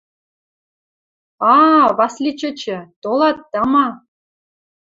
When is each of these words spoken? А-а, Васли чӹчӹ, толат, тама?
А-а, 1.53 1.83
Васли 1.97 2.31
чӹчӹ, 2.39 2.77
толат, 3.01 3.37
тама? 3.51 3.87